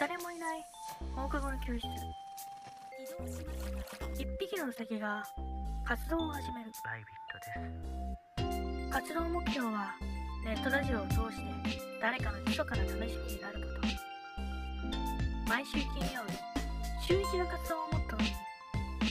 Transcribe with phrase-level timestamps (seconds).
[0.00, 0.64] 誰もいない。
[1.14, 1.86] 放課後の教室。
[4.18, 5.22] 一匹のウサギが
[5.84, 6.70] 活動を始める。
[6.82, 7.38] バイビット
[8.40, 8.48] で
[8.88, 8.90] す。
[8.90, 9.94] 活動目標は
[10.42, 13.66] ネットラジオを通して誰かの密かな試しになるこ
[15.46, 15.50] と。
[15.50, 15.84] 毎週金
[16.14, 16.32] 曜日
[17.06, 18.30] 週一の活動をモットーに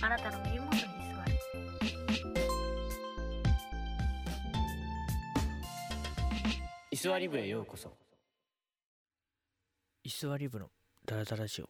[0.02, 1.32] あなたの耳元に座る。
[6.90, 7.96] 居座り部へようこそ。
[10.04, 10.72] 居座り部の
[11.10, 11.70] ダラダラジオ。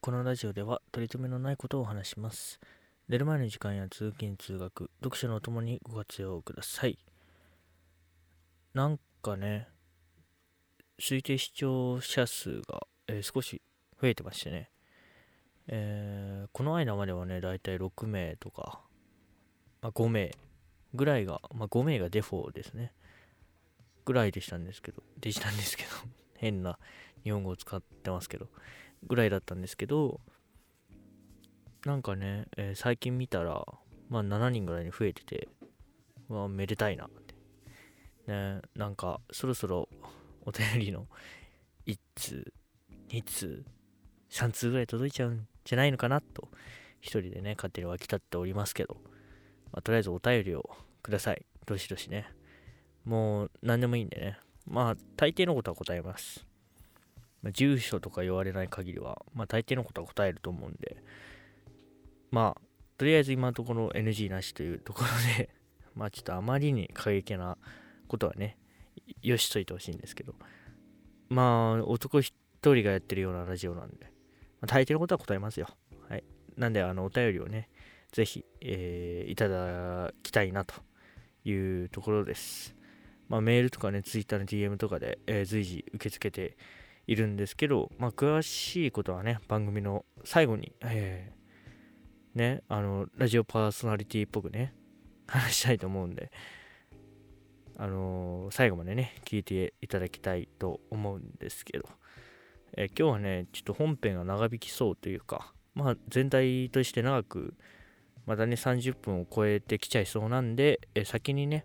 [0.00, 2.60] このラジオでは取り留めのないことを話します。
[3.08, 7.00] 寝る前の時間や通勤通学読書のお供にご活用ください。
[8.74, 9.66] なんかね
[11.00, 13.60] 推定視聴者数が、えー少し
[14.00, 14.70] 増えてましてね、
[15.66, 18.82] えーこの間まではねだいたい6名とか、
[19.82, 20.32] まあ、5名
[20.94, 22.92] ぐらいが、まあ、5名がデフォですね。
[24.04, 25.88] ぐらいでしたんですけどでしたんですけど
[26.38, 26.78] 変な
[27.24, 28.48] 日本語を使ってますけど
[29.06, 30.20] ぐらいだったんですけど
[31.84, 33.64] なんかね、えー最近見たら
[34.08, 35.48] まあ7人ぐらいに増えてて
[36.28, 37.34] わめでたいなって。
[38.26, 39.88] ねなんかそろそろ
[40.44, 41.06] お便りの
[41.86, 42.52] 1通
[43.08, 43.64] 2通
[44.30, 46.48] 3通ぐらい届いちゃうんじゃないのかなと
[47.00, 48.96] 一人でね勝手に沸き立っておりますけど、
[49.72, 50.68] まあ、とりあえずお便りを
[51.02, 51.44] ください。
[51.66, 52.26] どしどしね。
[53.04, 54.38] もう何でもいいんでね。
[54.66, 56.47] まあ大抵のことは答えます。
[57.42, 61.02] まあ住所とか言われない限りは、まあ大抵のことは答えると思うんで、
[62.30, 62.60] まあ、
[62.98, 65.50] とりあえず今のところ NG なしというところで、
[65.94, 67.56] まあちょっとあまりに過激な
[68.06, 68.58] ことはね、
[69.22, 70.34] よしといてほしいんですけど、
[71.28, 74.06] まあ男一人がやってるようなラジオなんで、
[74.60, 75.68] まあ、大抵のことは答えますよ。
[76.08, 76.24] はい。
[76.56, 77.70] なんで、あの、お便りをね、
[78.12, 80.74] ぜひ、えーいただきたいなと
[81.44, 82.74] いうところです。
[83.28, 86.56] まあ、メールとかね、ツイッターの DM とかで、えー随時受け付けて
[87.08, 94.74] いるんですけど、まあ、詳しいことはね、番組の最後に、えーね、あの、ラジオパーソナリティっぽくね、
[95.26, 96.30] 話したいと思うんで、
[97.78, 101.88] あのー最後までね、聞いていただきたいと思うんですけど、
[102.76, 107.54] えー今日はね、ちょっと本編が長引きそうというか、まあ、全体として長く、
[108.26, 111.64] またね、30分を超えてきちゃいそうなんで、えー先にね、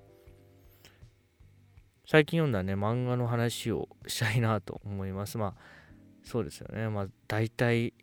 [2.06, 5.38] 最近読んだね、漫画の話をしたいなと思います。
[5.38, 5.62] まあ、
[6.24, 6.90] そうですよね。
[6.90, 7.94] まあ、大体、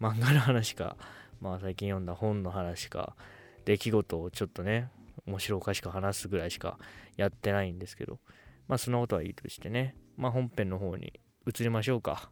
[0.00, 0.96] 漫画の話か、
[1.40, 3.16] まあ、最近読んだ本の話か、
[3.64, 4.88] 出来事をちょっとね、
[5.26, 6.78] 面白おかしく話すぐらいしか
[7.16, 8.20] やってないんですけど、
[8.68, 11.12] まあ、そんなことはいいとしてね、まあ、本編の方に
[11.44, 12.30] 移りましょうか。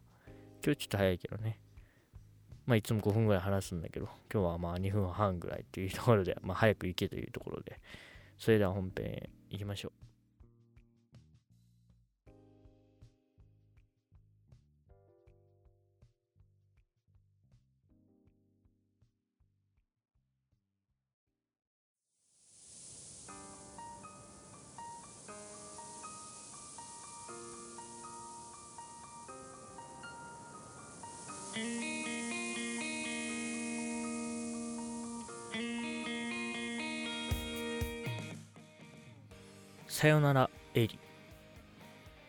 [0.65, 1.59] 今日ちょっと早いけどね。
[2.65, 7.81] まあ、いつも5分ぐらい話すんだけど、今日はまあ2分半ぐらいっていうところで、まあ、早く行けというところで、
[8.37, 10.02] それでは本編行きましょう。
[40.03, 40.99] さよならエリ。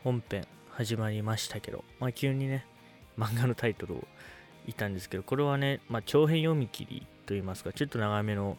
[0.04, 2.64] 本編始まりましたけど、まあ、急にね
[3.18, 4.04] 漫画のタイトルを
[4.64, 8.56] 言ったんですけどこれはね、まあ、長編読み切りといいますかちょっと長めの、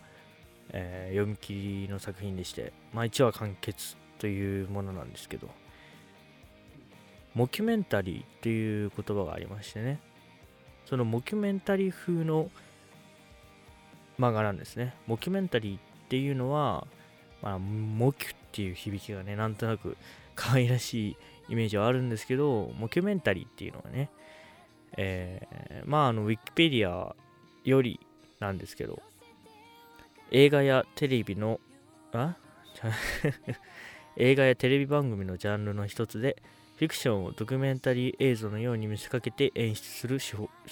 [0.72, 5.48] えー読み切りの作品でして、まあ、1話完結というものなんですけど
[7.34, 10.02] モキュメンタリーっていう言葉がありましてね
[10.86, 12.50] そのモキュメンタリー風の
[14.20, 14.94] 漫画なんですね。
[15.08, 16.86] モキュメンタリーっていうのは
[17.46, 19.98] まあ、モキュっていう響きがね、なんとなく
[20.36, 21.18] 可愛らしい
[21.50, 24.10] イメージはあるんですけど、モキュメンタリーっていうのはね、
[24.98, 27.16] えーまあ、あの、ウィキペディア
[27.64, 28.00] より
[28.40, 29.02] なんですけど、
[30.32, 31.60] 映画やテレビの、
[32.14, 32.36] あ？
[34.18, 36.42] 映画やテレビ番組のジャンルの一つで、
[36.78, 40.20] フィクションをドキュメンタリー映像のように見せかけて演出する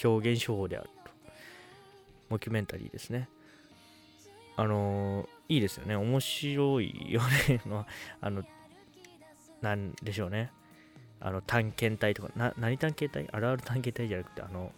[0.04, 1.12] 表現手法であると。
[2.30, 3.30] モキュメンタリーですね。
[4.56, 5.96] あのいいですよね。
[5.96, 7.62] 面白いよね。
[7.66, 7.86] ま
[8.22, 8.44] あの、
[9.62, 10.52] なんでしょうね。
[11.20, 13.34] あの、探検隊とか、な、何探検隊？
[13.36, 14.72] あるある探検隊じゃなくて、あの、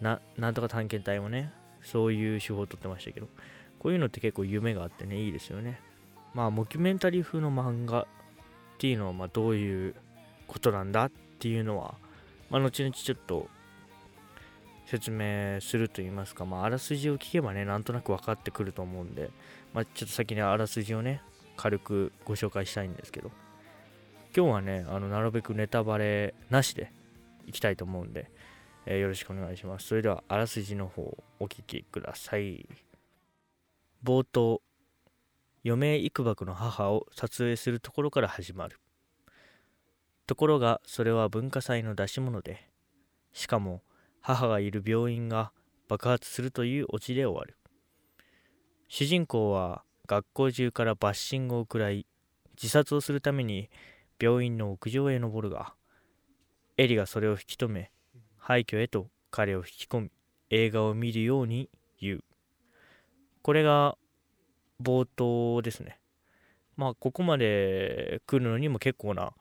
[0.00, 1.52] な、なんとか探検隊もね、
[1.82, 3.28] そういう手法を取ってましたけど、
[3.78, 5.80] こういうのって結構夢があってね、いいですよね。
[6.34, 8.06] まあ、モキュメンタリー風の漫画っ
[8.78, 9.94] ていうのは、まあ、どういう
[10.46, 11.94] ことなんだっていうのは、
[12.48, 13.48] まあ、後々ちょっと
[14.86, 19.30] 説明すると言いますか、まあ、あらすじを聞けばね、なんとなく分かってくると思うんで、
[19.72, 21.22] まあ、ちょっと先にあらすじをね、
[21.56, 23.30] 軽くご紹介したいんですけど、
[24.36, 26.92] 今日はね、あのなるべくネタバレなしで
[27.46, 28.30] いきたいと思うんで、
[28.86, 29.86] えーよろしくお願いします。
[29.86, 32.66] それでは、あらすじの方、お聞きください。
[34.02, 34.62] 冒頭、
[35.64, 38.80] 余命幾ばくの母を撮影するところから始まる。
[40.26, 42.68] ところが、それは文化祭の出し物で、
[43.32, 43.82] しかも、
[44.22, 45.52] 母がいる病院が
[45.88, 47.58] 爆発するというオチで終わる。
[48.88, 52.06] 主人公は、学校中からバッシングを食らい、
[52.54, 53.68] 自殺をするために
[54.20, 55.74] 病院の屋上へ登るが、
[56.76, 57.90] エリがそれを引き止め、
[58.38, 60.10] 廃墟へと彼を引き込み、
[60.50, 61.68] 映画を見るように
[62.00, 62.24] 言う。
[63.42, 63.98] これが
[64.80, 65.98] 冒頭ですね。
[66.76, 69.32] まあ、ここまで来るのにも結構な、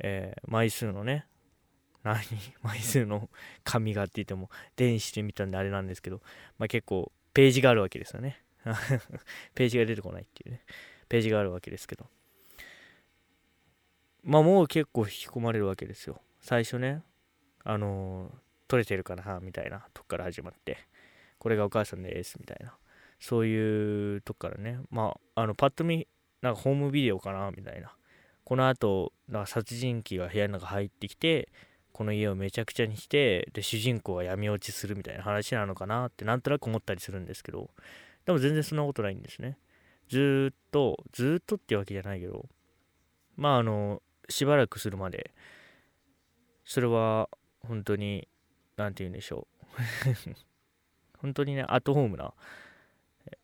[0.00, 1.27] えー枚数のね、
[2.14, 2.20] 何？
[2.62, 3.28] 枚数の
[3.64, 6.20] 紙がって言っても電子で見たんであれなんですけど、
[6.58, 8.42] まあ、結構ページがあるわけですよね。
[9.54, 10.62] ページが出てこないっていうね。
[11.08, 12.06] ページがあるわけですけど。
[14.24, 16.20] まあもう結構引き込まれるわけですよ。
[16.40, 17.02] 最初ね、
[17.64, 20.76] あのー撮れてるかなみたいなとこから始まって、
[21.38, 22.76] これがお母さんですみたいな、
[23.18, 26.06] そういうとこからね、まあ、あのパッと見、
[26.42, 27.92] なんかホームビデオかなみたいな。
[28.44, 31.50] この後、なんか殺人鬼が部屋の中入ってきて、
[31.98, 37.70] この家をめちゃくちゃにして、で、主人公が闇落ちするみたいな話なのかなってなんとなく思ったりするんですけど、
[38.24, 39.58] でも全然そんなことないんですね。
[40.08, 42.48] ずーっと、ずーっとってわけじゃないけど、
[43.34, 45.32] まああの、しばらくするまで、
[46.64, 47.28] それは
[47.66, 48.28] 本当に、
[48.76, 50.36] なんて言うんでしょう。
[51.18, 52.32] 本当にね、アットホームな、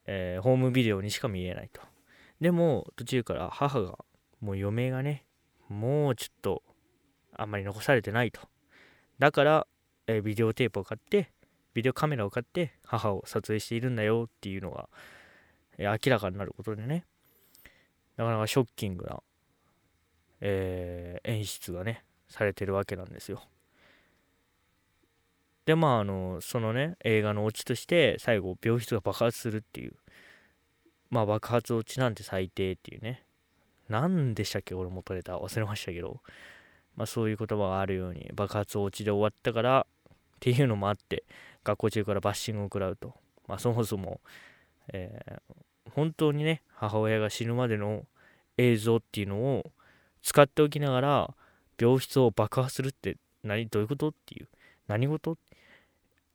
[0.06, 1.80] えーホームビデオにしか見えないと。
[2.40, 3.98] でも、途中から母が、
[4.40, 5.26] もう余命がね、
[5.68, 6.62] もうちょっと、
[7.36, 8.40] あんまり残されてないと。
[9.18, 9.66] だから、
[10.06, 11.30] えービデオテープを買って、
[11.72, 14.88] ビデオカメラを買って、母を撮影しているんだよっていうのが、
[15.78, 17.04] えー明らかになることでね、
[18.16, 19.22] なかなかショッキングな、
[20.40, 23.42] えー演出がね、されてるわけなんですよ。
[25.64, 29.94] で、まあ、あの、そのね、映画のオチとして、最後、病室が爆発するっていう。
[31.08, 33.24] まあ、爆発落ちなんて最低っていうね。
[33.88, 36.20] 何でしたっけ俺元ネタ忘れましたけど。
[36.96, 41.24] まあ、そういう言葉があるように、爆発落ちで終わったから、っていうのもあって、
[41.62, 43.14] 学校中からバッシングを食らうと。
[43.46, 44.20] まあ、そもそも、
[44.92, 45.42] えー
[45.90, 48.06] 本当にね、母親が死ぬまでの
[48.56, 49.70] 映像っていうのを
[50.22, 51.34] 使っておきながら、
[51.78, 54.48] 病室を爆破するって何、どういうことっていう。
[54.88, 55.36] 何事？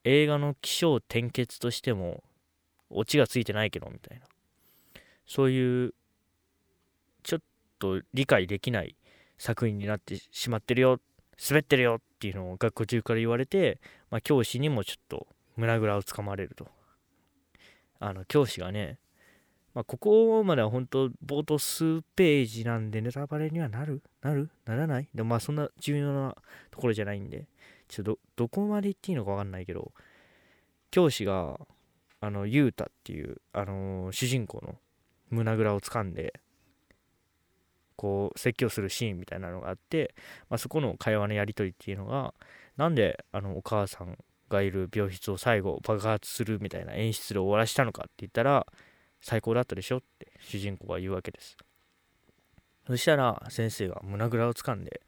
[0.06, 2.24] 映画の起承転結としても
[2.90, 4.26] オチがついてないけどみたいな
[5.28, 5.94] そういう
[7.24, 7.40] ちょっ
[7.80, 8.96] と理解できない
[9.40, 11.00] 作品になってしまってるよ
[11.50, 13.80] 滑ってるよっていうのを学校中から言われて、
[14.12, 15.26] まあ、教師にもちょっと
[15.56, 16.68] 胸ぐらをつかまれると。
[18.02, 18.98] あの教師がね、
[19.74, 24.02] まあ、ここまでは本当冒頭数ページなんでネタバレにはなる？
[24.22, 24.50] なる？
[24.66, 25.10] ならない？
[25.14, 26.36] でもまあそんな重要な
[26.72, 27.48] ところじゃないんで
[27.88, 29.92] ちょっとどこまで言っていいのか分かんないけど
[30.92, 31.60] 教師が
[32.22, 34.76] あのユータっていう、あのー主人公の
[35.30, 36.34] 胸ぐらを掴んで
[38.00, 40.16] こう説教するシーンみたいなのがあって、
[40.50, 42.34] まあ、そこの会話のやり取りっていうのが
[42.78, 44.18] なんであのお母さん
[44.48, 48.66] がいる病室を最後爆発するみたいな演出で終わらしたのかって言ったら
[49.20, 51.58] 最高だったでしょって主人公が言うわけです
[52.88, 55.02] そしたら先生が胸ぐらを掴んで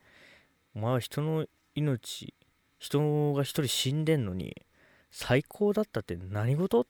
[0.76, 1.46] お前は人の
[1.76, 2.34] 命
[2.78, 4.66] 人が一人死んでんのに
[5.12, 6.82] 最高だったって何事？
[6.82, 6.86] っ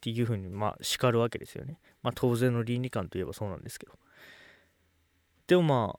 [0.00, 1.78] ていうふうにまあ叱るわけですよね。
[2.02, 3.92] まあ当然の倫理観といえばそうなんですけど。
[5.46, 5.98] でもま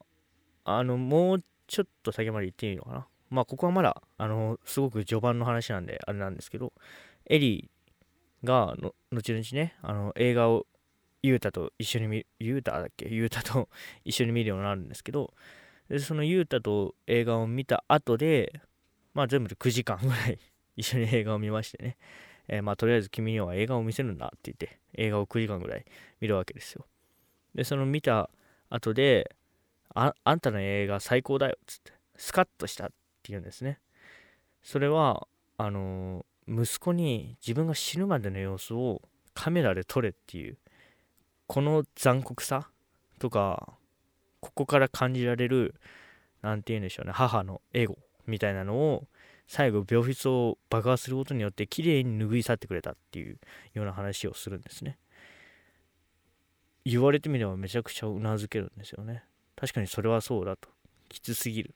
[0.66, 3.08] あ、あの、もうちょっと先まで言っていいのかな。
[3.30, 6.74] まあここはまだ、あの、すごく序盤の話なんであれなんですけど、
[7.28, 10.66] エリーがの後々ね、あの映画を
[11.22, 13.08] ユータと一緒に見、ユータだっけ？
[13.10, 13.70] ユータと
[14.06, 15.34] 一緒に見るようになるんですけど、
[15.90, 18.62] でそのユータと映画を見た後で、
[19.14, 20.40] まあ全部で9時間ぐらい
[20.78, 21.98] 一緒に映画を見ましてね、
[22.48, 25.86] えーまあとりあえず君には映画を見せるんだって言って映画を9時間ぐらい
[26.20, 26.86] 見るわけですよ。
[27.56, 28.30] で、その見た
[28.70, 29.36] 後で、
[29.94, 32.94] ああんたの映画最高だよっつって、スカッとしたって
[33.30, 33.80] 言うんですね。
[34.64, 39.02] それは、あの息子に自分が死ぬまでの様子を
[39.34, 40.58] カメラで撮れっていう、
[41.48, 42.70] この残酷さ
[43.20, 43.78] とか、
[44.40, 45.76] ここから感じられる、
[46.42, 49.08] なんて言うんでしょうね、母のエゴみたいなのを、
[49.48, 53.38] 最後病室を爆破することによって綺麗に拭い去ってくれたっていう
[53.74, 54.98] ような話をするんですね
[56.86, 59.24] 言われてみればめちゃくちゃうなずけるんですよね。
[59.56, 60.70] 確かにそれはそうだと。
[61.10, 61.76] きつすぎる。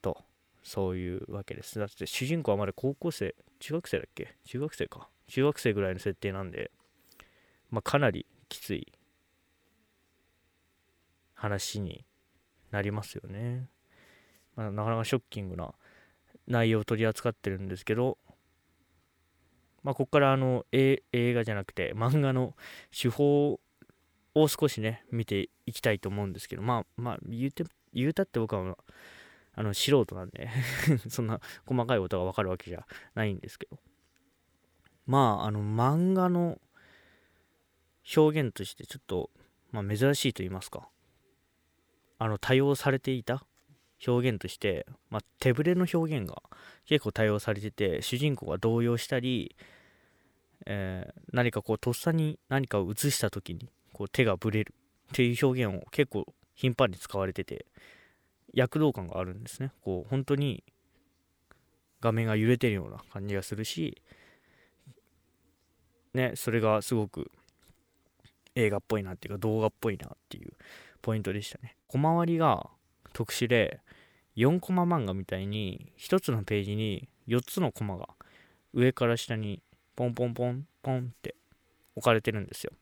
[0.00, 0.24] と
[0.62, 1.78] そういうわけです。
[1.78, 3.34] だって主人公はまだ高校生。
[3.58, 4.36] 中学生だっけ？
[4.44, 5.08] 中学生か。
[5.28, 6.70] 中学生ぐらいの設定なんで。
[7.70, 8.92] まあかなりきつい
[11.34, 12.04] 話に
[12.70, 13.68] なりますよね、
[14.54, 15.72] まあ、なかなかショッキングな
[16.46, 18.18] 内容を取り扱ってるんですけど、
[19.82, 22.54] まあ、ここからあの映画じゃなくて漫画の
[22.90, 23.60] 手法
[24.34, 28.76] を少しね見ていきたいと思うんですけどまあまあ言うて言うたって僕は
[29.54, 30.48] あの素人なんで
[31.08, 33.78] そんな細かいことがわかるわけじゃないんですけど。
[35.06, 36.60] まああの漫画の
[38.16, 39.30] 表現としてちょっと、
[39.72, 40.88] まあ、珍しいと言いますか。
[42.18, 43.44] あの多用されていた
[44.06, 46.42] 表現として、まあ、手ぶれの表現が
[46.86, 49.56] 結構多用されてて主人公が動揺したり、
[50.66, 54.74] えー、何かこうとっさに何かを映した時にこう手がぶれる
[55.12, 57.66] っていう表現を結構頻繁に使われてて
[58.52, 59.72] 躍動感があるんですね。
[59.82, 60.64] こう本当に
[62.00, 64.02] 画面が揺れてるような感じがするし
[66.14, 67.30] ねそれがすごく
[68.54, 70.52] 映画っぽいなっていうか動画っぽいなっていう
[71.02, 71.76] ポイントでしたね。
[71.86, 72.68] 小回りが
[73.12, 73.80] 特殊で
[74.36, 78.08] 4コマ漫画みたいに1つのページに4つのコマが
[78.72, 79.62] 上から下に
[79.96, 81.34] ポンポンポンポンって
[81.96, 82.72] 置かれてるんですよ。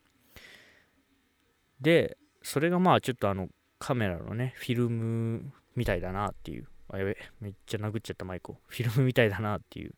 [1.81, 8.59] でそれがまあちょっとあのカメラのねフィルムみたいだなっていうあやべめっちゃ殴っちゃったマイクを。
[8.67, 9.95] フィルムみたいだなっていう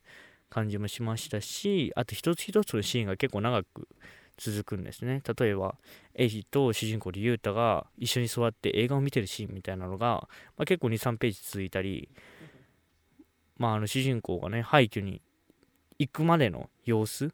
[0.48, 3.88] 感じもしましたしあと一つ一つのシーンが結構長く
[4.40, 5.22] 続くんですね。
[5.38, 5.76] 例えば
[6.14, 12.08] エイジと主人公でユータが一緒に座って映画を見てるシーンみたいなのが、まあ、結構23ページ続いたり
[13.58, 15.20] まああの主人公がね廃墟に
[15.98, 17.32] 行くまでの様子。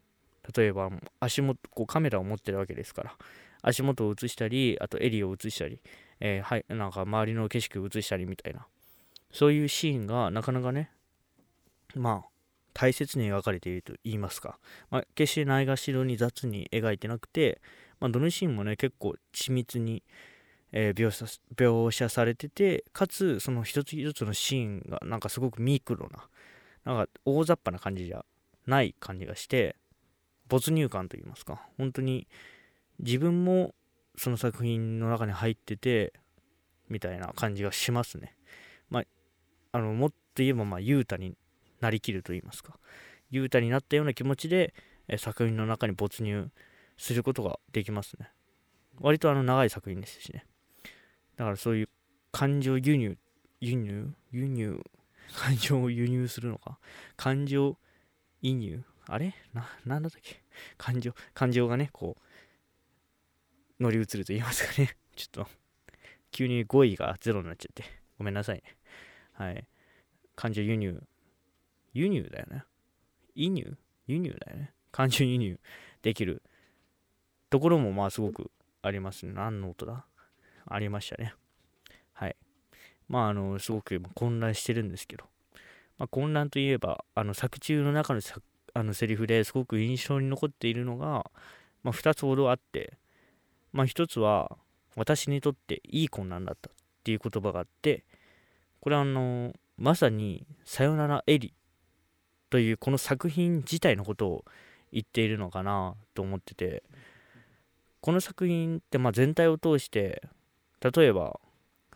[0.56, 3.16] 例えば足元こうカメラを持ってるわけですから。
[3.62, 5.80] 足元を映したりあと襟を映したり、
[6.20, 8.66] えー、はい、なんか周りの景色を映したりみたいな。
[9.32, 10.90] そういうシーンがなかなかね
[11.94, 12.35] まあ
[12.78, 14.58] 大切に描かれていると言いますか、
[14.90, 17.62] まあ、決してないがしろに雑に描いてなくて、
[18.00, 20.02] まあ、どのシーンもね結構緻密に、
[20.72, 21.24] えー、描写
[21.56, 26.28] 描写されててかつその一つ一つのシーンがなんかすごくミクロな
[26.84, 28.26] なんか大雑把な感じじゃ
[28.66, 29.76] ない感じがして
[30.46, 32.28] 没入感と言いますか本当に
[32.98, 33.74] 自分も
[34.18, 36.12] その作品の中に入ってて
[36.90, 38.36] みたいな感じがしますね。
[38.90, 39.04] まあ、
[39.72, 41.36] あのもっと言えばまあ雄太に
[41.80, 42.78] なりきると言いますか。
[43.30, 44.74] 雄太になったような気持ちで、
[45.08, 46.50] え作品の中に没入
[46.96, 48.30] することができますね。
[48.98, 50.46] 割とあの長い作品ですしね。
[51.36, 51.88] だからそういう
[52.32, 53.18] 感情輸入
[53.60, 54.14] 輸入？
[54.32, 54.82] 輸入？
[55.34, 56.78] 感情を輸入するのか？
[57.16, 57.78] 感情
[58.42, 58.84] 移入？
[59.06, 59.34] あれ？
[59.54, 60.42] な、なんだったっけ？
[60.76, 64.96] 感情、感情がね、こう、乗り移ると言いますかね。
[65.16, 65.48] ちょっと、
[66.30, 67.84] 急に語彙がゼロになっちゃって、
[68.18, 68.76] ごめんなさいね。
[69.32, 69.66] はい。
[70.34, 71.02] 感情輸入
[71.96, 72.64] 輸入だよね。
[73.34, 73.76] 輸入？
[74.06, 74.72] 輸入だよね。
[74.92, 75.58] 感情輸入
[76.02, 76.42] できる
[77.50, 78.50] ところもまあすごく
[78.82, 79.32] ありますね。
[79.32, 80.06] 何の音だ？
[80.66, 81.34] ありましたね。
[82.12, 82.36] はい。
[83.08, 85.24] まああの、すごく混乱してるんですけど、
[85.98, 88.20] まあ、混乱といえば、あの作中の中の
[88.74, 91.24] あのセリフですごく印象に残っているのが、
[91.82, 92.98] まあ、2つほどあって、
[93.72, 94.58] まあ、1つは
[94.96, 96.72] 私にとっていい混乱だったっ
[97.02, 98.04] ていう言葉があって
[98.80, 101.54] これはあのまさに「さよならエリ」
[102.50, 104.44] というこの作品自体のことを
[104.92, 106.82] 言っているのかなと思ってて
[108.00, 110.22] この作品ってま全体を通して
[110.80, 111.40] 例えば、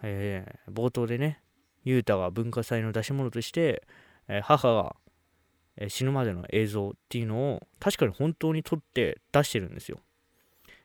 [0.03, 1.41] えー、冒頭でね
[1.85, 3.83] 雄太が文化祭の出し物として、
[4.29, 4.97] えー、母が、
[5.89, 9.99] 死ぬまでの映像っていうのを確かに本当に撮って出してるんですよ。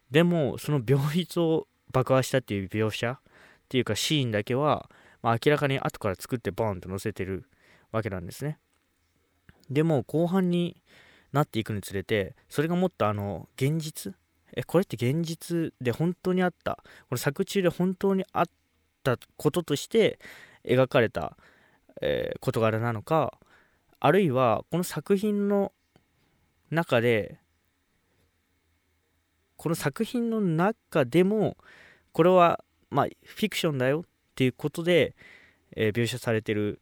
[0.09, 3.19] でもその病室を爆破したっていう描写っ
[3.67, 4.89] ていうかシーンだけは、
[5.21, 7.49] まあ、明らかに後から作ってボンと載せてる
[7.91, 8.57] わけなんですね。
[9.69, 10.81] でも後半に
[11.31, 14.13] なっていくにつれてそれがもっとあの現実？
[14.53, 16.75] えこれって現実で本当にあった？
[16.75, 18.45] この作中で本当にあっ
[19.03, 20.19] たこととして
[20.63, 21.35] 描かれた、
[22.01, 23.37] えー、事柄なのか
[23.99, 25.71] あるいはこの作品の
[26.71, 27.39] 中で
[29.57, 31.57] この作品の中でも
[32.11, 34.03] これはまあフィクションだよっ
[34.35, 35.15] ていうことで、
[35.75, 36.79] えー、描写されてる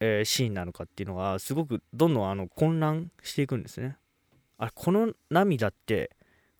[0.00, 3.96] えー、シーンなのかっていうのがすごくどんどんあの混乱していくんですね。
[4.58, 6.10] あこの涙って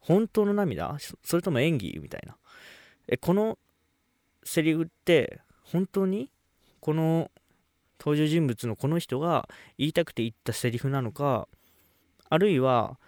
[0.00, 0.96] 本当の涙？
[1.24, 2.36] それとも演技みたいな？
[3.08, 3.58] えこの
[4.44, 6.30] セリフって本当に
[6.80, 7.30] この
[8.00, 11.48] 登場人物のこの人が言いたくて言ったセリフなのか
[12.30, 12.98] あるいは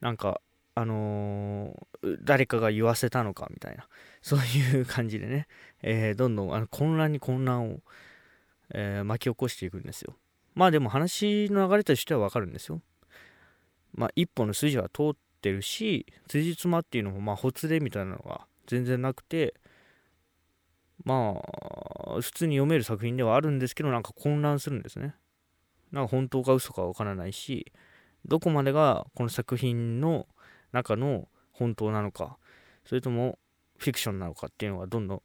[0.00, 0.40] なんか
[0.74, 3.86] あのー、誰かが言わせたのかみたいな
[4.22, 5.46] そういう感じでね、
[5.82, 7.78] えー、どんどんあの混乱に混乱を
[8.70, 10.14] えー、巻き起こしていくんですよ。
[10.54, 12.80] まあでも話の流れとしてはわかるんですよ。
[13.94, 19.54] まあ一本の筋は通ってるし、辻褄っていうのもまあほつれみたいなのが全然なくて、
[21.02, 21.40] ま
[22.16, 25.14] あ普通に読める作品ではあるんですけどなんか混乱するんですね
[25.90, 27.72] なんか本当か嘘かわからないし
[28.24, 30.26] どこまでがこの作品の
[30.72, 32.38] 中の本当なのか
[32.84, 33.38] それとも
[33.78, 35.22] フィクションなのかっていうのがどんどん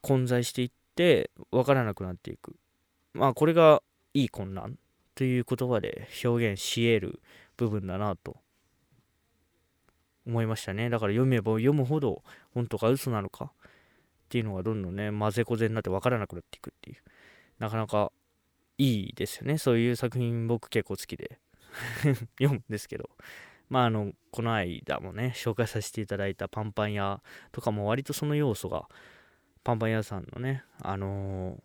[0.00, 2.56] 混在していって分からなくなっていく。
[3.12, 3.82] まあこれが
[4.14, 4.78] いい混乱
[5.14, 7.20] という言葉で表現し得る
[7.56, 8.36] 部分だなと
[10.26, 10.90] 思いましたね。
[10.90, 12.22] だから読めば読むほど
[12.54, 13.48] 本当か嘘なのかっ
[14.28, 16.96] ていうのがどんどんね混ぜこぜになって分からなくなっていくっていう。
[17.58, 18.10] なかなか
[18.78, 19.58] いいですよね。
[19.58, 21.38] そういう作品僕結構好きで。
[22.38, 23.10] 読むんですけど。
[23.68, 27.22] まああのこの間もね紹介させていただいたパンパン屋
[27.52, 28.86] とかも割とその要素が
[29.64, 31.56] パンパン屋さんのねあのー、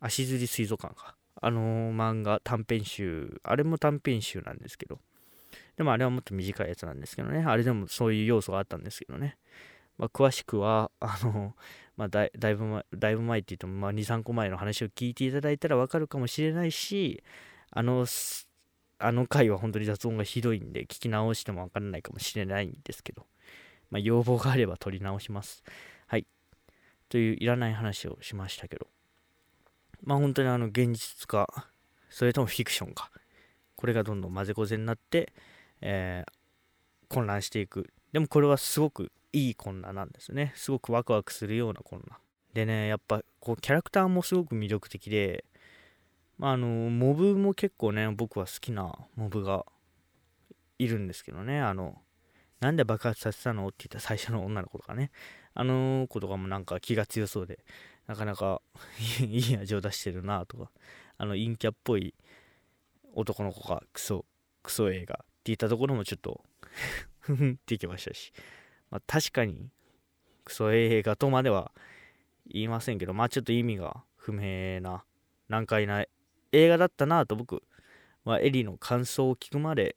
[0.00, 1.16] 足摺水族館か。
[1.40, 5.00] あのー、漫画短編集あれも短編集なんですけど。
[5.76, 7.44] でもあれはもっと短いやつなんですけどね。
[7.44, 9.36] あれでもそういう要素があったんですけどね。
[9.98, 11.54] まあ、詳しくはあの
[11.96, 17.22] まあ、だいぶ前だいぶ前って言っても、まあ、23個前の話を聞いていただいたらわかるかもしれないし
[17.70, 18.06] あの
[18.98, 23.26] あの回は本当に雑音がひどいんで聞き直してもわからないかもしれないんですけど、
[23.90, 25.62] まあ、要望があれば取り直します。
[27.08, 28.86] といういらない話をしましたけど、
[30.02, 31.68] まあ本当にあの現実か、
[32.10, 33.10] それともフィクションか、
[33.76, 35.32] これがどんどん混ぜこぜになって、
[35.80, 37.92] えー、混乱していく。
[38.12, 40.52] でもこれはすごくいい混乱なんですね。
[40.56, 42.18] すごくワクワクするような混乱。
[42.52, 45.44] でね、やっぱこうキャラクターもすごく魅力的で、
[46.38, 49.66] まあ、あの、モブも結構ね、僕は好きなモブが
[50.78, 52.00] いるんですけどね、あの、
[52.60, 53.66] なんで爆発させたの？
[53.68, 55.10] って言った最初の女の子とかね、
[55.54, 57.64] あの子とかもなんか気が強そうで、
[58.06, 58.60] なかなか
[59.20, 60.70] いい味を出してるなとか、
[61.16, 62.14] あの陰キャっぽい
[63.14, 64.24] 男の子がクソ、
[64.62, 66.44] クソ映画って言ったところもちょっと
[67.20, 68.32] ふふんっていきましたし、
[68.90, 69.70] まあ、確かに
[70.44, 71.72] クソ映画とまでは
[72.46, 75.04] 言いませんけど、まあちょっと意味が不明な
[75.48, 76.04] 難解な
[76.52, 77.62] 映画だったなと僕
[78.24, 79.96] はエリの感想を聞くまで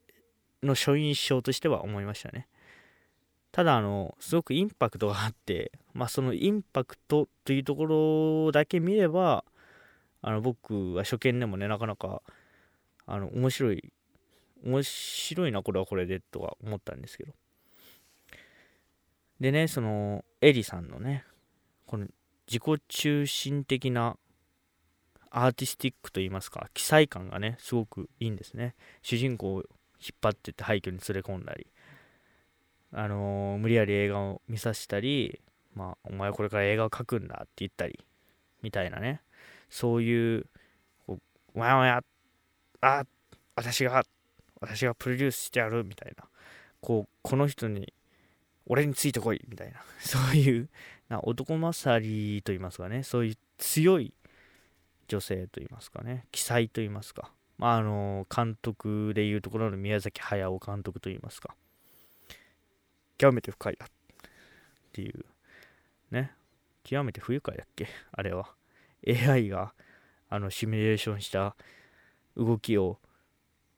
[0.63, 2.48] の初印象としては思いましたね。
[3.58, 9.43] ただあのすごくインパクトがあってまあそのインパクトというところだけ見れば
[10.22, 12.22] あの僕は初見でもねなかなか
[13.08, 13.91] あの面白い
[14.63, 17.34] 面白いなこれはこれでとは思ったんですけど。
[19.39, 21.24] でねそのエリさんのね
[21.88, 22.06] この
[22.46, 24.17] 自己中心的な
[25.32, 28.76] アーティスティックといいますか記載感がねすごくいいんですね。
[29.02, 29.63] 主人公を
[30.00, 31.65] 引っ張ってって廃墟に連れ込んだり。
[32.93, 35.41] あのー、無理やり映画を見させたり
[35.78, 38.00] まあお前これから映画を描くんだって言ったり
[38.62, 39.21] みたいなね。
[39.69, 40.45] そういう
[41.06, 41.19] こ
[41.56, 42.04] うわやわや
[42.82, 43.04] あ
[43.56, 44.04] 私が
[44.60, 46.26] 私がプロデュースしてやるみたいな。
[46.82, 47.93] こうこの人に
[48.65, 49.82] 俺についてこいみたいな。
[50.00, 50.69] そういう
[51.10, 53.04] な男勝りと言いますかね。
[53.04, 54.13] そういう強い
[55.08, 56.26] 女性と言いますかね。
[56.32, 61.56] 記載と言いますか、まあ、あの監督でいうところの宮崎駿監督と言いますか。
[63.17, 63.89] 極めて深いだっ
[64.93, 65.25] ていう。
[66.12, 66.32] ね。
[66.84, 67.88] 極めて不愉快だっけ？
[68.12, 68.53] あれは。
[69.08, 69.73] AI が
[70.30, 71.56] あのシミュレーションした
[72.36, 72.99] 動きを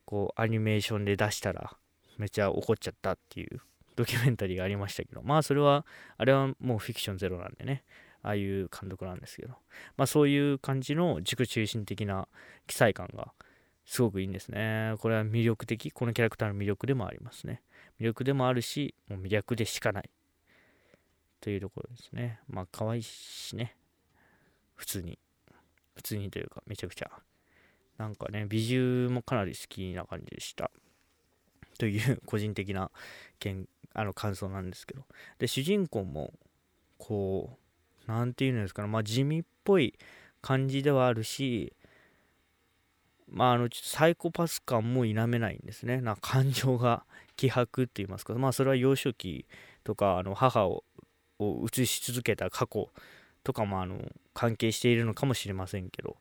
[0.05, 1.71] こうアニメーションで出したら
[2.17, 3.61] めちゃ怒っちゃったっていう
[3.95, 5.85] ドキュメンタリーがありましたけど、まあそれは、
[6.17, 7.83] あれはもうフィクションゼロなんでね、
[8.23, 9.55] ああいう監督なんですけど、
[9.97, 12.27] まあそういう感じの自己中心的な
[12.65, 13.33] 記載感が
[13.85, 14.95] すごくいいんですね。
[14.99, 17.61] これは魅力的、このキャラクターの魅力でもありますね。
[17.99, 20.09] 魅力でもあるし、もう魅力でしかない。
[21.41, 22.39] というところですね。
[22.47, 23.75] まあ可愛いしね、
[24.75, 25.19] 普通に。
[25.95, 27.11] 普通にというか、めちゃくちゃ。
[27.97, 30.71] なんかね、美獣もかなり好きな感じでした。
[31.79, 32.91] という個人的な
[33.39, 35.05] 見あの感想なんですけど
[35.39, 36.33] で主人公も
[36.97, 37.57] こ
[38.07, 39.97] う何て言うんですかねまあ地味っぽい
[40.41, 41.73] 感じではあるし
[43.31, 46.01] まああのちょっとサイコパス感も否めないんですね。
[46.01, 47.03] な感情が
[47.35, 48.33] 希薄って言いますか。
[48.33, 49.45] まあそれは幼少期
[49.83, 50.83] とかあの母を
[51.39, 52.89] を映し続けた過去
[53.43, 53.97] とかもあの
[54.33, 56.17] 関係しているのかもしれませんけど。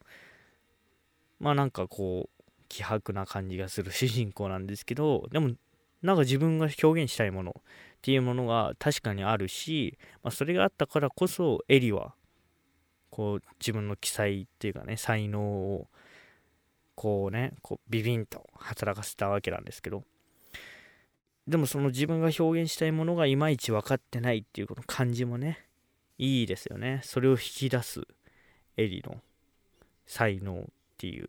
[1.40, 5.50] まあなんかこう希薄な感じがする主人公なんですけどでも
[6.02, 7.62] なんか自分が表現したいものっ
[8.02, 12.14] ていうものが確かにあるし、まあ、それがあったからこそエリは
[13.10, 15.88] こう自分の記載っていうかね才能を
[16.98, 20.02] こうねこうビビンと働かせたわけなんですけど
[21.46, 25.64] でもその自分が表現したいものがいまいち分かってないっていうこの感じもね
[26.18, 28.02] いいですよねそれを引き出す
[28.76, 29.20] エリの
[30.08, 30.64] 才能っ
[30.98, 31.28] ていう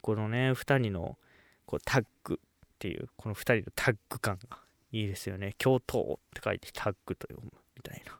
[0.00, 1.18] このね2人の
[1.66, 4.58] こうタッグっていうこの2人のタッグ感が
[4.92, 5.54] いいですよね。
[5.58, 8.16] 共闘って書いてタッグと読むみたいな。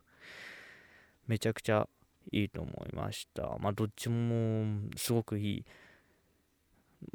[1.28, 1.88] めちゃくちゃ
[2.32, 5.64] いいと思いましたまあどっちもすごくいい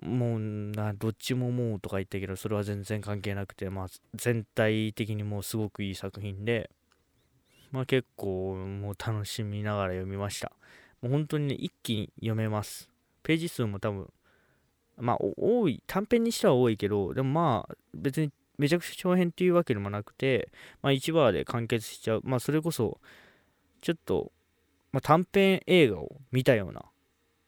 [0.01, 6.69] もうなどっちももうとか言ったけどそれは全然関係なくてまあ全体的にもうすごくいい作品で
[7.71, 10.51] まあ結構もう楽しみながら読みました。
[11.01, 12.89] もう本当にね一気に読めます。
[13.23, 14.09] ページ数も多分
[14.97, 20.49] まあ多い短編にしては多いけどでもまあ別にめちゃくちゃ長編っていうわけでもなくて
[20.81, 22.21] まあ1話で完結しちゃう。
[22.23, 22.99] まあそれこそ
[23.81, 24.31] ちょっと、
[24.93, 26.85] まあ、短編映画を見たような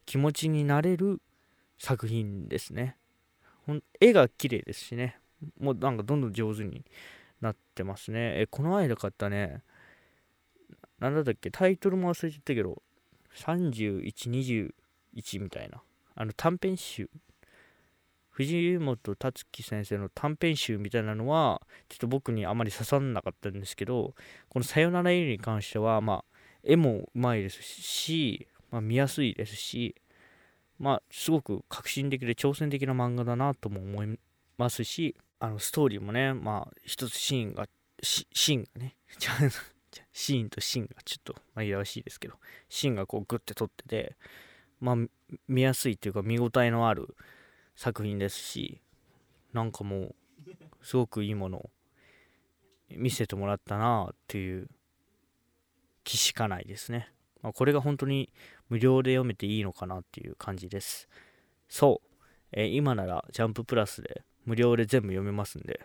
[0.06, 1.22] 気持ちになれる
[1.78, 2.98] 作品ですね。
[4.00, 5.20] 絵が綺麗ですしね。
[5.60, 6.86] もうなんかどんどん上手に
[7.42, 8.42] なってますね。
[8.42, 9.64] えこの間買ったね。
[11.00, 11.52] なんだったっけ？
[11.52, 12.82] タイトルも忘れちゃったけど
[13.36, 14.72] 3121
[15.42, 15.82] みたいな。
[16.16, 17.10] あの短編集。
[18.36, 24.14] 藤本達樹先生の短編集みたいなのはちょっと僕にあまり刺さんなかったんですけど
[24.50, 26.26] この「さよならエリ」に関してはまあ
[26.62, 29.96] 絵もうまいですし、まあ、見やすいですし
[30.80, 34.20] まあすごく革新的で挑戦的な漫画だなとも思い
[34.58, 37.68] ますしあのストーリーもねまあ一つシーンが
[38.02, 38.96] シーンがね
[40.12, 42.36] シーンとシーンがちょっと紛らわしいですけど
[42.70, 44.16] シーンがこうグッて撮ってて
[44.80, 44.96] まあ
[45.48, 47.16] 見やすいというか見応えのある
[47.76, 48.82] 作品ですし
[49.54, 50.16] なんかもう
[50.82, 51.70] すごくいいものを
[52.90, 54.70] 見せてもらったなっていう
[56.04, 57.12] 気しかないですね、
[57.46, 58.32] まあ、これが本当に
[58.70, 61.08] 無料で読めていいのかなっていう感じです。
[61.70, 65.80] そう、えー、今ならジャンププラスで無料で全部読めますんで。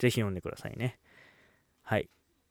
[0.00, 0.98] ぜひ読んでくださいね。
[1.82, 2.08] はい。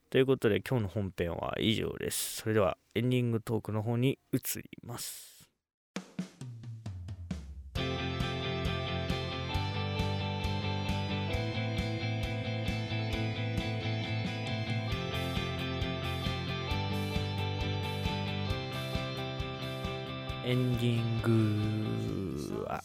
[0.10, 2.38] ということで今日の本編は以上です。
[2.38, 5.50] それではエンディングトークの方に移ります。
[20.44, 21.22] エンディン
[22.56, 22.84] グは。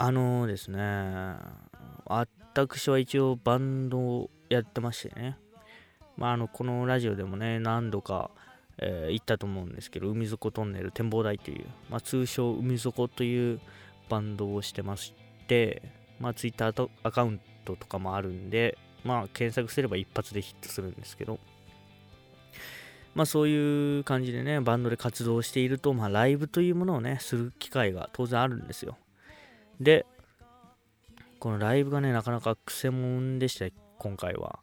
[0.00, 1.34] あのですね
[2.54, 5.38] 私は一応バンドをやってましてね。
[6.16, 8.30] まああのこのラジオでもね何度か、
[8.78, 13.60] えー、言ったと思うんですけど海底トンネル展望台という、まあ、通称海底という
[14.08, 15.14] バンドをしてまし
[15.46, 15.82] て
[16.18, 16.72] まあ Twitter
[17.04, 21.38] アカウントとかもあるんでまあ検索すれば一発でヒットするんですけど。
[23.18, 28.96] まあそういう感じでね、バンドで活動していると、まあライブというものをね、する機会が当然あるんですよ。
[29.80, 30.06] で、
[31.40, 33.66] このライブがね、なかなかくせ者でした、
[33.98, 34.60] 今回は。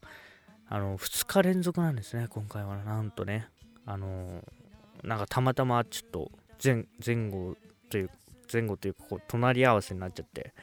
[0.69, 2.77] あの、2日連続なんですね、今回は。
[2.77, 3.49] なんとね、
[3.85, 4.41] あの、
[5.03, 6.31] なんかたまたまちょっと
[6.63, 7.57] 前前後
[7.89, 8.09] という、
[8.53, 10.53] 前後というか、こう、隣り合わせになっちゃって、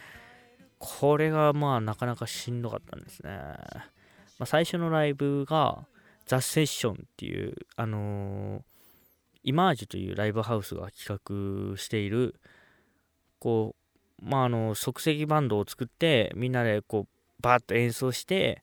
[0.78, 3.30] これがまあなかなかしんどかったんですね。
[3.30, 5.84] まあ、最初のライブが、
[6.32, 8.62] ザ・セッションっていう、あのー、
[9.42, 11.20] イマージュというライブハウスが企
[11.70, 12.36] 画している、
[13.38, 13.76] こ
[14.18, 18.62] う、まあ、あの、即席バンドを作って、みんなでこう、バーッと演奏して、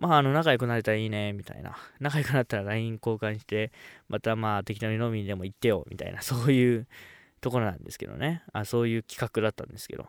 [0.00, 1.76] まあ、あの、仲良くなれたらいいね、みたいな。
[2.00, 3.70] 仲良くなったら LINE 交換して、
[4.08, 6.88] またまあ、適当に飲みにでも行ってよ、みたいな、 そういう
[7.40, 8.42] ところなんですけどね。
[8.52, 10.08] あそういう企画だったんですけど。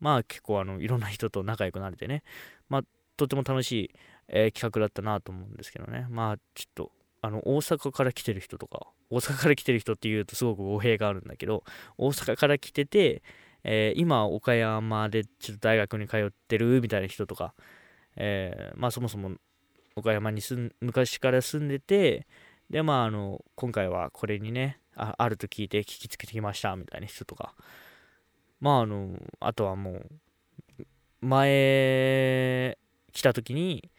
[0.00, 2.22] まあ、結構、あの、いろんな人と仲良くなれてね。
[2.70, 2.82] まあ、
[3.18, 3.90] とても楽しい
[4.32, 6.06] えー、企画だったなと思うんですけどね。
[6.10, 11.64] まあ、ちょっと、あの、大阪から来てる人とか、大阪から来てる人っていうとすごく語弊があるんだけど、
[11.98, 13.22] 大阪から来てて、
[13.62, 17.54] えー、今、岡山でちょっと大学に通ってるみたいな人とか、
[18.16, 19.32] えー、まあ、そもそも
[19.94, 22.26] 岡山に住昔から住んでて、
[22.70, 27.54] で、まあ、あの、今回はこれにね、ああると聞いて聞きつけてきましたみたいな人とか、
[28.60, 30.86] まあ、あの、あとはもう、
[31.20, 32.78] 前
[33.12, 33.90] 来た時に、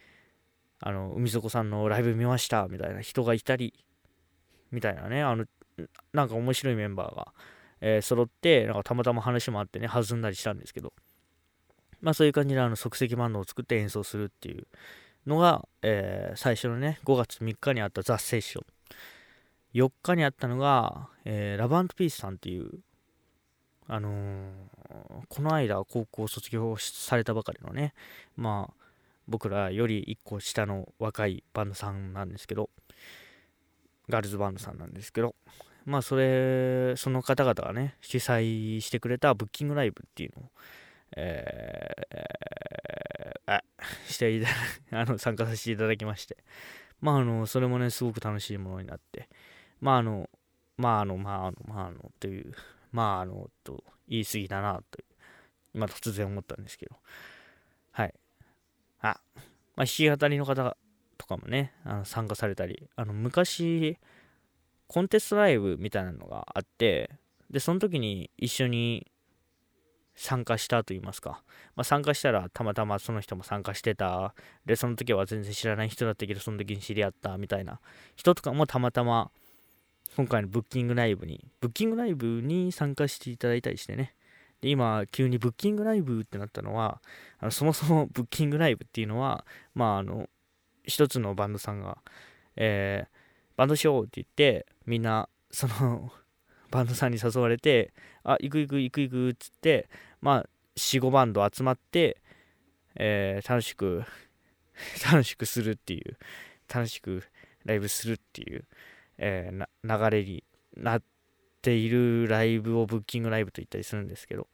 [0.86, 3.72] あの海底さんのライブ見ましたみたいな人がいたり
[4.70, 5.46] みたいなねあの
[6.12, 7.32] なんか面白いメンバーが、
[7.80, 10.92] えー、揃ってなんかたまたま話もあってね弾んだりしたんですけど。
[12.02, 14.66] まあそういう感じであの即席バンドを作って演奏するっていう
[15.26, 18.66] のが、えー、最初のね5月3日にあったザ・セッション。
[19.72, 22.68] 4日にあったのが、えー、ラブピースさんっていう
[23.88, 24.52] あのー、
[25.28, 27.94] この間高校卒業されたばかりのね
[28.36, 28.83] まあ
[29.26, 32.70] 僕らより1個下の若いバンドさんなんですけど、
[34.08, 35.34] ガールズバンドさんなんですけど、
[35.84, 40.50] まあそれ、その方々がね、主催してくれたブッキングライブっていうのを、
[41.16, 43.62] えー、あ、
[44.08, 44.48] していた
[44.90, 46.38] だ、 あの、参加させていただきまして、
[47.00, 49.28] まああの、それもね、すごく楽しいものになって、
[49.80, 50.30] まああの、
[50.76, 52.54] まああの、まああの、まああの、という、
[52.92, 55.04] まああの、と言い過ぎだな、という、
[55.74, 56.96] 今突然思ったんですけど、
[57.92, 58.14] はい。
[59.04, 59.20] あ、
[59.76, 60.76] まあ、弾き語りの方
[61.18, 63.98] とかもねあの参加されたりあの昔
[64.88, 67.10] コンテストライブみたいなのがあって
[67.50, 69.06] でその時に一緒に
[70.16, 71.42] 参加したと言いますか、
[71.74, 74.32] まあ、参加したらたまたまその人も参加してた。
[74.64, 77.80] でその時は全然知らない人だったけどその時に知り合ったみたいな
[78.14, 79.32] 人とかもたまたま
[80.16, 84.14] 今回のブッキングライブにブッキングライブに参加していただいたりしてね。
[84.64, 87.02] で今急にブッキングライブってなったのは
[87.38, 90.30] あのそもそも ブッキングライブっていうのはまああの
[90.84, 91.98] 一つのバンドさんが、
[92.56, 93.08] えー、
[93.58, 96.10] バンドしようって言ってみんなその
[96.72, 99.86] バンドさんに誘われてあ行く行く行く行くっつって
[100.22, 102.22] まあ45バンド集まって、
[102.94, 104.02] えー、楽しく
[105.04, 106.16] 楽しくするっていう
[106.74, 107.22] 楽しく
[107.66, 108.64] ライブするっていう、
[109.18, 110.42] えー、流れに
[110.74, 111.13] なって
[111.64, 114.48] ているライブをブッキングライブと言ったりするんですけど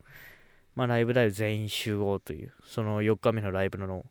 [0.76, 4.06] まあライブライブ全員集合というその4日目のライブの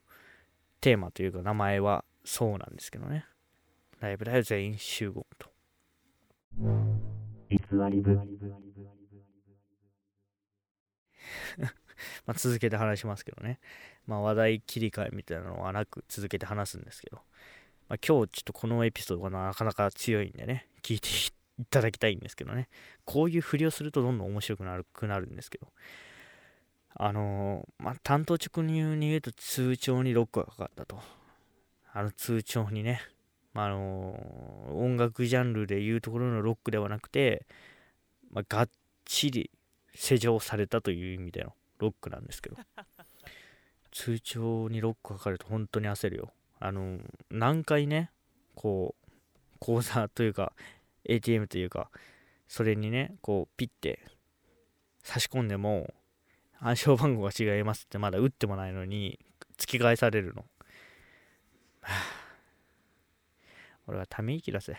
[0.81, 3.25] テーマというか名前はそうなんですけどね。
[3.99, 5.49] ライブライブ全員集合と。
[12.25, 13.59] ま続けて話しますけどね。
[14.05, 17.17] まあ話題切り替えみたいなのはなく続けて話すんですけど、
[17.89, 21.09] まあ、今日ちょっとこのエピソードがなかなか強いんでね、聞いて
[21.59, 22.67] いただきたいんですけどね、
[23.05, 25.67] こういうふりをするとどんどん面白くなるくなるんですけど、
[26.95, 30.99] あのー、まあ、担当直入に言うと通帳にロックがかかったと。
[31.91, 33.01] あの通帳にね、
[33.53, 37.45] まあ、のー、音楽ジャンルでいうところのロックではなくて、
[38.31, 38.69] まあ、がっ
[39.05, 39.51] ちり
[39.95, 42.57] 施錠されたという意味でのロックなんですけど。
[43.91, 46.31] 通帳にロックかかると本当に焦るよ。
[46.59, 48.11] あの何回ね
[48.55, 49.09] こう
[49.59, 50.53] 口座というか
[51.05, 51.89] ATM というか
[52.47, 53.99] それにねこうピッて
[55.03, 55.93] 差し込んでも
[56.59, 59.19] 暗証番号が違いますってまだ打ってもないのに
[59.57, 60.41] 突き返されるの、
[61.81, 61.93] はあ、
[63.88, 64.75] 俺はため息出せ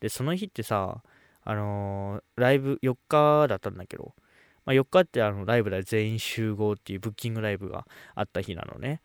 [0.00, 1.02] でその日ってさ
[1.42, 4.14] あのー、ライブ4日だったんだけど
[4.64, 9.00] まあ、4日ってあのライブで全員集合っていうブッキングライブがあった日なのね。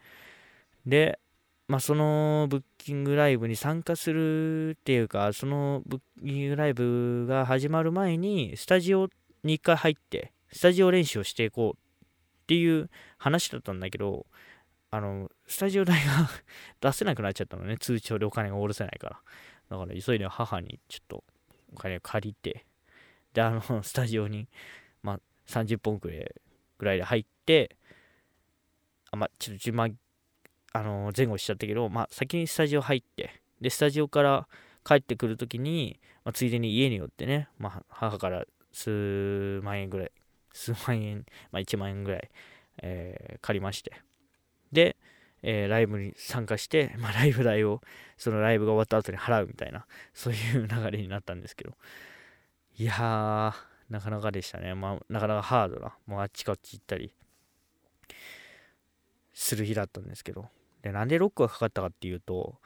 [0.86, 1.20] で、
[1.68, 9.10] まあ、そのブッキングライブに参加するっていうか、そのブッキングライブが始まる前に、スタジオ
[9.44, 14.28] に1回入って、スタジオ練習をしていこうっていう話だったんだけど、
[14.92, 16.30] あの、スタジオ代が
[16.82, 19.22] 出せなくなっちゃったのね、通帳でお金が下ろせないから。
[19.70, 21.24] だから急いで母にちょっと
[21.74, 22.66] お金を借りて、
[23.34, 24.48] で、あの、 スタジオに、
[25.02, 26.36] まあ、30本くらい
[26.78, 27.76] ぐらいで入って
[29.16, 29.96] あまあちょっと順番
[30.76, 34.48] あの前後しちゃったけど、まあ、先にスタジオ入ってでスタジオから
[34.84, 40.12] 帰ってくるときに、まあ、ついでに家に寄ってね、まあ、母から数万円ぐらい
[40.52, 42.30] 数万円、まあ、1万円ぐらい、
[42.84, 43.94] えー、借りまして
[44.74, 44.98] で、
[45.44, 47.80] えー、ライブに参加して、まあ、ライブ代を
[48.18, 51.72] そのライブが終わった後に払うみたいなそういう流れになったんですけど
[52.78, 53.54] いやー
[53.90, 54.74] なかなかでしたね。
[54.74, 57.14] まあ、なかなかハードな、もうあっちこっち行ったり
[59.32, 60.50] する日だったんですけど。
[60.86, 62.60] で、なんでロックがかかったかっていうと、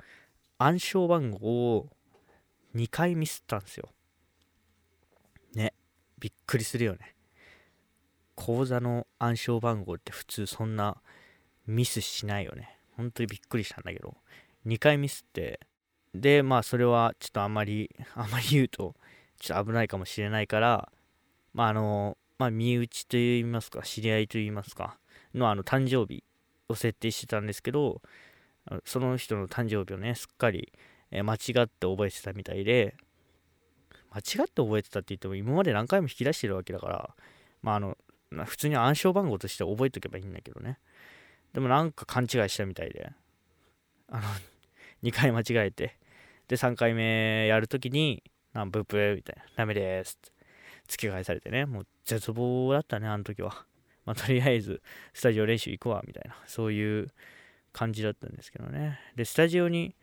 [0.58, 1.88] 暗証番号を
[2.76, 3.90] 2回ミスったんですよ。
[5.56, 5.74] ね。
[6.20, 7.16] びっくりするよね。
[8.36, 10.98] 口座の暗証番号って普通そんな
[11.66, 12.78] ミスしないよね。
[12.98, 14.18] 本当にびっくりしたんだけど、
[14.66, 15.62] 2回ミスって、
[16.14, 18.96] で、まあそれはちょっとあんまり、あんまり言うと、
[19.40, 20.92] ちょっと危ないかもしれないから、
[21.54, 25.00] まあ、あの、まあ、身内といいますか、知り合いといいますか、
[25.34, 26.26] のあの誕生日
[26.70, 28.02] を設定してたんですけど、
[28.86, 30.72] その人の誕生日をね、すっかり、
[31.12, 32.96] 間違って覚えてたみたいで、
[34.12, 37.16] 間違って覚えてたって言っても、今まで何回も引き出してるわけだから、
[37.62, 37.98] まあ、あの、
[38.46, 40.78] 普通に暗証番号として覚えとけばいいんだけどね。
[41.54, 43.12] でもなんか勘違いしたみたいで、
[44.08, 44.24] あの、
[45.04, 45.98] 2回間違えて、
[46.48, 50.40] で、3回目やるときに、なブーブーみたいな、ダメですって。
[50.88, 53.66] 突き返されてね、もう絶望だったね、あの時は。
[54.06, 54.82] まあ、とりあえず、
[55.14, 57.12] スタジオ練習行くわ、みたいな、そういう
[57.72, 59.00] 感じだったんですけどね。
[59.16, 59.96] で、スタジオに、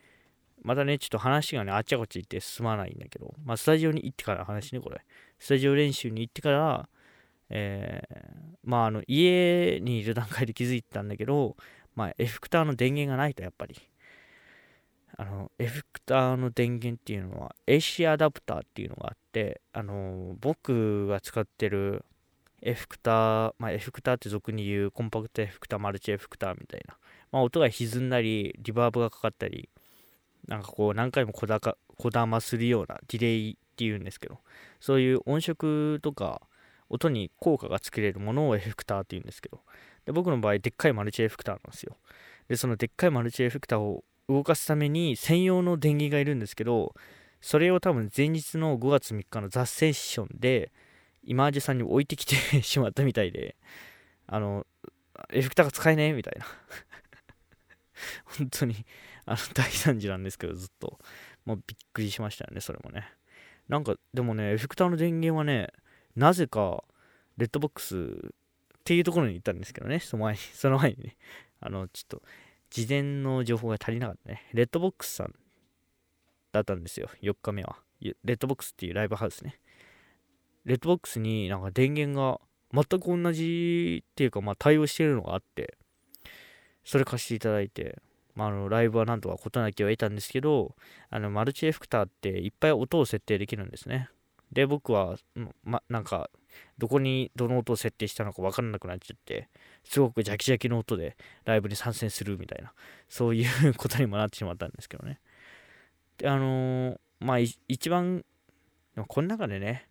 [0.63, 5.05] またね、ちょっと話がね、あっちゃこっち行って進まないんだけど、まあ、スタジオに行ってから話ね、これ。
[5.39, 6.89] スタジオ練習に行ってから、
[7.51, 11.57] えー、まあ、あの、家にいる段階で気づいたんだけど、
[11.95, 13.77] まあ、エフェクターの電源がないと、やっぱり。
[15.19, 22.05] あの、エフェクターの電源っていうのは AC アダプターっていうのがあって、あの、僕が使ってる
[22.69, 26.97] エフェクター、まあ、エフェクターって俗に言うコンパクトエフェクター、マルチエフェクターみたいな、
[27.33, 29.69] まあ、音が歪んだり、リバーブがかかったり、
[30.49, 34.39] なんかこう何回もこだかこだまするようなディレイっていうんですけど、
[34.81, 36.43] そういう音色とか
[36.89, 39.61] 音に効果がつけれるものをエフェクターっていうんですけど、
[40.05, 41.97] で僕の場合、でっかいマルチエフェクターなんですよ。
[42.49, 46.95] でそのでっかいマルチエフェクターを動かすために専用の電源がいるんですけど
[47.41, 50.73] それを多分前日の5月3日のザ・セッションで
[51.27, 53.57] 今治さんに置いてきてしまったみたいで
[54.27, 54.67] あの
[55.31, 56.13] エフェクターが使えねえ？
[56.13, 56.47] みたいな。
[58.39, 58.85] 本当に
[59.25, 60.99] あの大惨事なんですけどずっと。
[61.45, 63.09] もうびっくりしましたよねそれもね。
[63.69, 65.69] なんかでもねエフェクターの電源はね
[66.15, 66.85] なぜか
[67.37, 68.01] レッドボックスっ
[68.85, 70.39] ていうところに行ったんですけどねその前に。
[70.53, 71.17] その前にね。
[71.61, 72.23] あのちょっと
[72.71, 74.51] 事前の情報が足りなかったね。
[74.53, 75.35] レッドボックスさん
[76.53, 77.79] だったんですよ4日目は。
[78.01, 79.61] レッドボックスっていうライブハウスね。
[80.67, 82.41] レッドボックスになんか電源が
[82.73, 85.79] 全く同じっていうかまあ対応してるのがあって
[86.85, 88.03] それ貸していただいて
[88.37, 90.77] まあ、あのライブはなんとか事なきを得たんですけど
[91.11, 94.11] あのマルチエフェクターっていっぱい音を設定できるんですね。
[94.53, 95.17] で僕は、
[95.65, 96.31] ま、なんか
[96.79, 99.49] どこにどの音を設定したのか分からなくなっちゃって
[99.85, 102.73] すごくジャキジャキの音でライブに参戦するみたいな
[103.09, 105.19] そういうことにもなってしまったんですけどね。
[106.19, 108.25] であのー、まあ一番
[109.09, 109.89] この中でね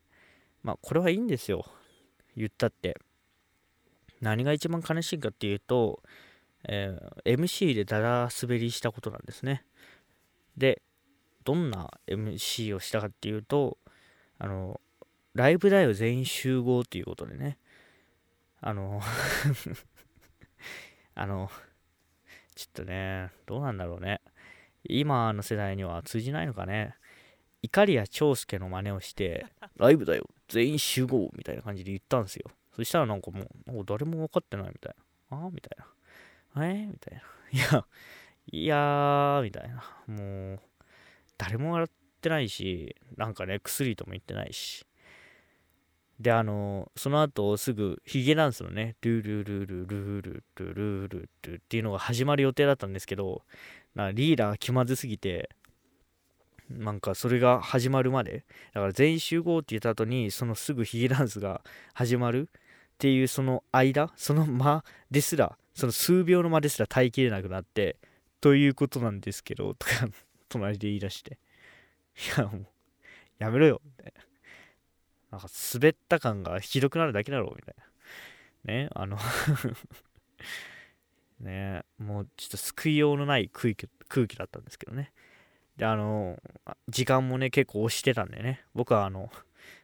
[0.65, 1.65] まあこれはいいんですよ
[2.36, 2.97] 言ったって
[4.19, 6.01] 何が一番悲しいかっていうと
[6.67, 9.65] えー、MC でダラ滑りしたことなんですね。
[10.58, 10.82] で、
[11.43, 13.78] どんな MC をしたかっていうと、
[14.39, 14.80] あの、
[15.34, 17.58] ライブだよ全員集合っていうことでね、
[18.62, 19.01] あの
[21.13, 21.51] あの、
[22.56, 24.21] ちょっとね、どうなんだろうね。
[24.88, 26.95] 今の世代には通じないのかね。
[27.62, 29.45] 怒りや長介の真似をして、
[29.78, 32.49] ライブだよ、全員集合みたいな感じで言ったんですよ。
[32.75, 34.95] そしたらなんかもう、誰も分かってないみたい
[35.29, 35.38] な。
[35.38, 36.67] ああみたいな。
[36.67, 37.21] えみたいな。
[37.51, 37.86] いや、
[38.51, 39.84] いやー、みたいな。
[40.08, 40.60] もう、
[41.38, 44.86] 誰も笑ってないし、なんかね、薬とも言ってないし。
[46.19, 53.43] で、あの、その後すぐヒゲダンスのね、ルールルールルルルルルルルっていうのが始まる予定だったんですけど、
[53.95, 55.49] なリーダー気まずすぎて、
[56.69, 61.62] なんかそれが始まるまで、だから全員集合って言った後に、そのすぐヒゲダンスが
[61.93, 67.97] 始まるっていうその間、その間ですら、その数秒の間ですら耐えきれなくなって、
[68.41, 70.10] ということなんですけど、とか、
[70.49, 71.38] 隣で言い出して、
[72.38, 72.67] いや、もう、
[73.39, 74.13] やめろよ、みたい
[75.32, 75.32] な。
[75.32, 77.86] なんか滑った感がひどくなるだけだろう、みたいな。
[78.65, 79.17] ね、あの
[81.39, 85.12] ね、もうちょっと救いようのない空気空気だったんですけどね。
[85.77, 86.38] で、あの、
[86.88, 89.29] 時間もね、結構押してたんでね、僕はあの、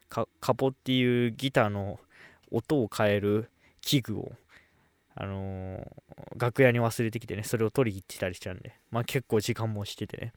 [0.10, 0.26] カ
[0.56, 2.00] ポっていうギターの
[2.52, 3.50] 音を変える
[3.82, 4.34] 器具を
[5.16, 5.84] あのー、
[6.38, 10.34] 楽屋に忘れてきてね、それを取りに行ってたりしたんで、まあ結構時間もしててね。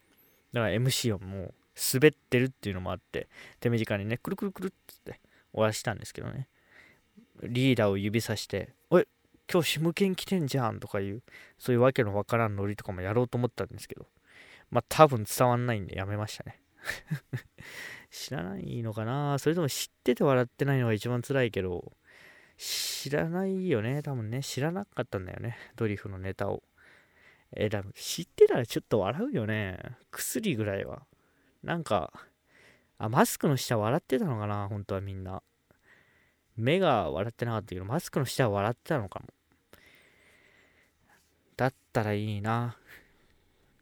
[0.53, 1.55] だから MC をもう
[1.93, 3.29] 滑ってるっていうのもあって、
[3.61, 4.71] 手短にね、くるくるくるっ
[5.05, 5.21] て
[5.53, 6.49] 終わらしたんですけどね。
[7.43, 9.07] リーダーを指さして、おい、
[9.51, 11.23] 今日シムケン来てんじゃんとかいう、
[11.59, 14.07] そういうわけのわからんノリとかもやろうと思ったんですけど、
[14.75, 16.61] まあ多分伝わんないんでやめましたね。
[18.11, 19.39] 知らないのかな？
[19.39, 21.93] それとも知ってて笑ってないのが一番辛いけど、
[22.57, 24.03] 知らないよね？
[24.03, 25.57] 多分ね、知らなかったんだよね。
[25.77, 26.65] ドリフのネタを。
[27.53, 29.79] えー、知ってたらちょっと笑うよね。
[30.11, 31.07] 薬ぐらいは。
[31.63, 32.13] なんか、
[32.99, 34.67] あ、マスクの下笑ってたのかな？
[34.69, 35.41] 本当はみんな。
[36.57, 39.27] 目が笑ってなかったけど、マスクの下は笑ってたのかも。
[41.57, 42.77] だったらいいな。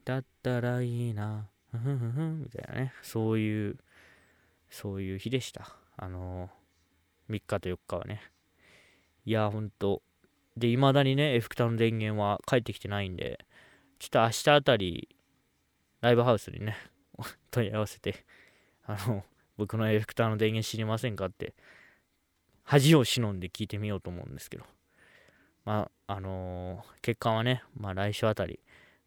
[0.04, 1.48] だったらいいな。
[1.70, 2.92] ふふふみたいなね。
[3.02, 3.78] そういう、
[4.70, 5.76] そういう日でした。
[5.96, 6.50] あの、
[7.30, 8.20] 3日と4日はね。
[9.24, 10.02] いや、ほんと。
[10.56, 13.46] で、未だにね、エフクタの電源は返ってきてないんで、
[13.98, 15.08] ちょっと明日あたり、
[16.00, 16.76] ライブハウスにね、
[17.50, 18.24] 問い合わせて、
[18.84, 19.24] あの、
[19.56, 21.54] 僕のエフクターの電源知りませんかって、
[22.64, 24.64] 恥を忍んで聞いてみようと思うんですけど、
[25.64, 28.60] まあ、あのー、結果はね、まあ来週あたり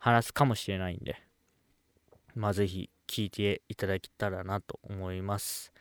[0.06, 1.16] 話すかもしれないんで、
[2.36, 5.74] まあぜひ聞いていただけたらなと思います。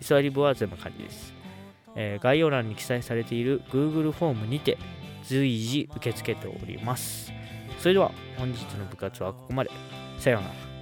[0.00, 1.34] 居座り部は全部漢字です。
[1.94, 4.78] えー概要欄に記載されている Google フォームにて
[5.24, 7.30] 随時受け付けております。
[7.78, 9.70] それでは本日の部活はここまで。
[10.18, 10.73] さようなら。